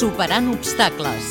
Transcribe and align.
Superant 0.00 0.46
obstacles. 0.48 1.26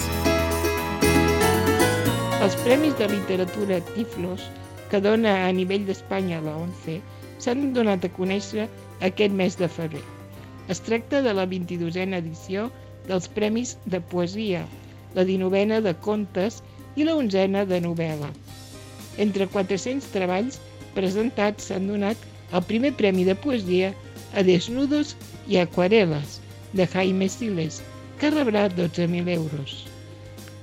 Els 2.45 2.57
Premis 2.61 2.93
de 2.99 3.07
Literatura 3.09 3.79
Tiflos, 3.95 4.43
que 4.91 4.99
dona 5.01 5.31
a 5.47 5.49
nivell 5.57 5.87
d'Espanya 5.87 6.37
la 6.45 6.53
ONCE, 6.59 6.99
s'han 7.41 7.71
donat 7.73 8.05
a 8.05 8.11
conèixer 8.13 8.67
aquest 9.09 9.33
mes 9.33 9.57
de 9.57 9.69
febrer. 9.73 10.03
Es 10.69 10.83
tracta 10.85 11.23
de 11.25 11.33
la 11.33 11.47
22a 11.49 12.05
edició 12.19 12.67
dels 13.07 13.27
Premis 13.33 13.73
de 13.85 14.01
Poesia, 14.13 14.61
la 15.17 15.25
19a 15.25 15.79
de 15.85 15.95
Contes 16.05 16.59
i 16.95 17.07
la 17.07 17.15
11a 17.17 17.65
de 17.69 17.81
Novel·la. 17.87 18.29
Entre 19.17 19.49
400 19.49 20.13
treballs 20.13 20.59
presentats 20.93 21.71
s'han 21.71 21.89
donat 21.89 22.29
el 22.53 22.63
primer 22.63 22.93
Premi 22.99 23.25
de 23.27 23.35
Poesia 23.35 23.93
a 24.33 24.43
Desnudos 24.43 25.15
i 25.47 25.57
Aquareles, 25.57 26.39
de 26.73 26.85
Jaime 26.87 27.29
Siles, 27.29 27.81
que 28.19 28.31
rebrà 28.31 28.67
12.000 28.69 29.29
euros. 29.33 29.85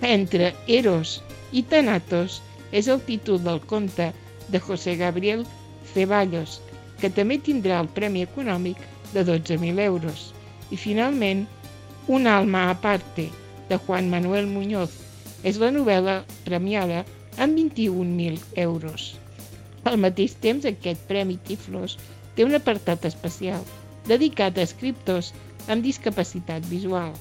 Entre 0.03 0.55
Eros 0.67 1.23
i 1.53 1.63
Thanatos 1.63 2.41
és 2.73 2.89
el 2.89 3.01
títol 3.09 3.43
del 3.43 3.61
conte 3.61 4.13
de 4.49 4.61
José 4.61 4.97
Gabriel 4.97 5.47
Ceballos, 5.93 6.61
que 7.01 7.11
també 7.11 7.39
tindrà 7.39 7.81
el 7.83 7.91
Premi 7.97 8.23
Econòmic 8.27 8.81
de 9.15 9.25
12.000 9.25 9.81
euros. 9.81 10.33
I 10.71 10.77
finalment, 10.77 11.47
Un 12.09 12.29
alma 12.29 12.71
aparte, 12.71 13.31
de 13.69 13.77
Juan 13.79 14.09
Manuel 14.09 14.47
Muñoz, 14.47 14.93
és 15.43 15.59
la 15.59 15.73
novel·la 15.75 16.21
premiada 16.47 17.01
amb 17.37 17.59
21.000 17.59 18.39
euros. 18.63 19.17
Al 19.87 19.97
mateix 20.03 20.33
temps, 20.43 20.65
aquest 20.67 21.03
Premi 21.07 21.37
Tiflos 21.47 21.93
té 22.35 22.45
un 22.45 22.59
apartat 22.59 23.05
especial 23.09 23.63
dedicat 24.11 24.59
a 24.59 24.65
escriptors 24.67 25.33
amb 25.73 25.85
discapacitat 25.87 26.67
visual. 26.71 27.13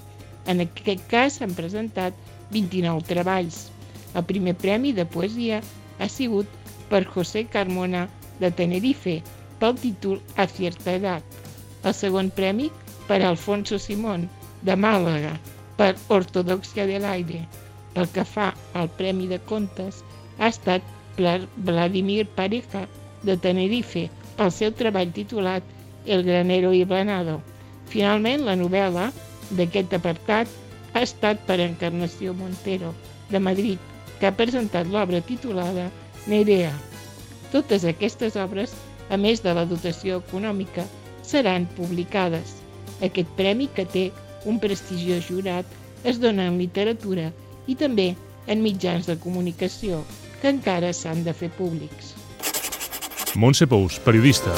En 0.49 0.63
aquest 0.63 1.03
cas 1.11 1.37
s'han 1.39 1.53
presentat 1.57 2.17
29 2.55 3.05
treballs. 3.09 3.59
El 4.17 4.25
primer 4.31 4.55
premi 4.63 4.93
de 4.97 5.05
poesia 5.15 5.61
ha 5.99 6.09
sigut 6.09 6.49
per 6.89 7.03
José 7.13 7.45
Carmona 7.55 8.05
de 8.39 8.51
Tenerife 8.61 9.19
pel 9.61 9.77
títol 9.81 10.21
A 10.35 10.47
cierta 10.47 10.97
edad. 10.99 11.23
El 11.83 11.93
segon 11.93 12.31
premi 12.39 12.71
per 13.07 13.21
Alfonso 13.21 13.79
Simón 13.81 14.27
de 14.65 14.73
Màlaga 14.87 15.35
per 15.77 15.93
Ortodoxia 16.09 16.85
de 16.89 16.99
l'aire. 17.03 17.45
Pel 17.93 18.09
que 18.15 18.25
fa 18.25 18.51
al 18.73 18.89
Premi 18.99 19.29
de 19.31 19.39
Contes 19.49 20.01
ha 20.39 20.49
estat 20.49 20.95
Vladimir 21.17 22.27
Pareja 22.35 22.85
de 23.23 23.35
Tenerife 23.37 24.09
pel 24.37 24.51
seu 24.51 24.73
treball 24.75 25.13
titulat 25.15 25.63
El 26.05 26.23
granero 26.27 26.73
hibernado. 26.73 27.39
Finalment, 27.89 28.43
la 28.45 28.55
novel·la 28.59 29.09
d'aquest 29.57 29.93
apartat 29.97 30.49
ha 30.93 31.01
estat 31.05 31.41
per 31.47 31.57
Encarnació 31.63 32.33
Montero, 32.37 32.91
de 33.29 33.39
Madrid, 33.39 33.79
que 34.19 34.27
ha 34.27 34.35
presentat 34.35 34.91
l'obra 34.91 35.21
titulada 35.21 35.87
Nerea. 36.27 36.73
Totes 37.51 37.85
aquestes 37.89 38.35
obres, 38.35 38.75
a 39.09 39.17
més 39.17 39.41
de 39.41 39.53
la 39.53 39.65
dotació 39.69 40.19
econòmica, 40.21 40.85
seran 41.23 41.65
publicades. 41.77 42.57
Aquest 43.05 43.31
premi, 43.39 43.67
que 43.73 43.85
té 43.85 44.05
un 44.45 44.59
prestigiós 44.61 45.25
jurat, 45.29 45.65
es 46.03 46.21
dona 46.21 46.47
en 46.51 46.59
literatura 46.61 47.31
i 47.67 47.75
també 47.75 48.13
en 48.47 48.61
mitjans 48.61 49.09
de 49.09 49.17
comunicació, 49.17 50.03
que 50.45 50.51
encara 50.53 50.91
s'han 50.93 51.23
de 51.25 51.33
fer 51.33 51.49
públics. 51.57 52.13
Montse 53.33 53.65
Pous, 53.65 53.97
periodista. 54.05 54.53